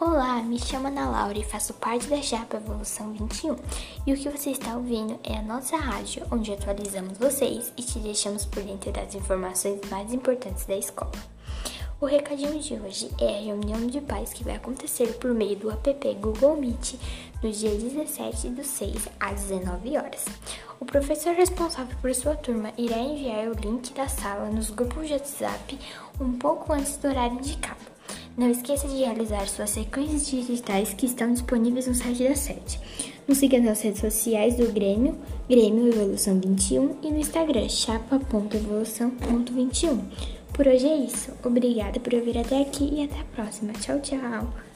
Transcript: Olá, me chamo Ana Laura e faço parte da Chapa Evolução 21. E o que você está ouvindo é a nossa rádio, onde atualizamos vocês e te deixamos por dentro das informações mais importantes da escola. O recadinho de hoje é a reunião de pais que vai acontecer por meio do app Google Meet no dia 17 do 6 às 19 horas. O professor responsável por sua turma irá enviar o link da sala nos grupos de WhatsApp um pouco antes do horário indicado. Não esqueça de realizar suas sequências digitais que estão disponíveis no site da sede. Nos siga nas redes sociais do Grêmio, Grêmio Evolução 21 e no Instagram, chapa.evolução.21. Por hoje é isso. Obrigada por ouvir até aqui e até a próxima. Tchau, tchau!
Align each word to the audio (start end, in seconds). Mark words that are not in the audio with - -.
Olá, 0.00 0.42
me 0.42 0.58
chamo 0.58 0.88
Ana 0.88 1.08
Laura 1.10 1.38
e 1.38 1.44
faço 1.44 1.74
parte 1.74 2.06
da 2.06 2.20
Chapa 2.22 2.56
Evolução 2.56 3.12
21. 3.12 3.56
E 4.06 4.12
o 4.14 4.16
que 4.16 4.30
você 4.30 4.50
está 4.50 4.74
ouvindo 4.74 5.20
é 5.22 5.36
a 5.36 5.42
nossa 5.42 5.76
rádio, 5.76 6.26
onde 6.30 6.50
atualizamos 6.50 7.18
vocês 7.18 7.70
e 7.76 7.82
te 7.82 7.98
deixamos 7.98 8.46
por 8.46 8.62
dentro 8.62 8.90
das 8.90 9.14
informações 9.14 9.80
mais 9.90 10.12
importantes 10.12 10.64
da 10.64 10.76
escola. 10.76 11.12
O 12.00 12.06
recadinho 12.06 12.58
de 12.58 12.74
hoje 12.74 13.10
é 13.20 13.38
a 13.38 13.42
reunião 13.42 13.86
de 13.86 14.00
pais 14.00 14.32
que 14.32 14.42
vai 14.42 14.56
acontecer 14.56 15.12
por 15.18 15.32
meio 15.34 15.56
do 15.56 15.70
app 15.70 16.14
Google 16.14 16.56
Meet 16.56 16.94
no 17.42 17.52
dia 17.52 17.70
17 17.70 18.48
do 18.48 18.64
6 18.64 19.08
às 19.20 19.42
19 19.42 19.98
horas. 19.98 20.24
O 20.80 20.86
professor 20.86 21.34
responsável 21.34 21.94
por 22.00 22.14
sua 22.14 22.34
turma 22.34 22.72
irá 22.78 22.96
enviar 22.96 23.46
o 23.46 23.52
link 23.52 23.92
da 23.92 24.08
sala 24.08 24.48
nos 24.48 24.70
grupos 24.70 25.06
de 25.06 25.12
WhatsApp 25.12 25.78
um 26.18 26.32
pouco 26.32 26.72
antes 26.72 26.96
do 26.96 27.08
horário 27.08 27.36
indicado. 27.36 27.91
Não 28.36 28.50
esqueça 28.50 28.88
de 28.88 28.96
realizar 28.96 29.46
suas 29.46 29.70
sequências 29.70 30.26
digitais 30.26 30.92
que 30.94 31.06
estão 31.06 31.32
disponíveis 31.32 31.86
no 31.86 31.94
site 31.94 32.28
da 32.28 32.34
sede. 32.34 32.80
Nos 33.28 33.38
siga 33.38 33.60
nas 33.60 33.80
redes 33.82 34.00
sociais 34.00 34.56
do 34.56 34.72
Grêmio, 34.72 35.16
Grêmio 35.48 35.86
Evolução 35.88 36.40
21 36.40 36.96
e 37.02 37.10
no 37.10 37.18
Instagram, 37.18 37.68
chapa.evolução.21. 37.68 40.00
Por 40.52 40.66
hoje 40.66 40.86
é 40.86 40.96
isso. 40.96 41.30
Obrigada 41.44 42.00
por 42.00 42.12
ouvir 42.14 42.38
até 42.38 42.60
aqui 42.60 42.90
e 42.92 43.04
até 43.04 43.20
a 43.20 43.24
próxima. 43.24 43.72
Tchau, 43.74 44.00
tchau! 44.00 44.71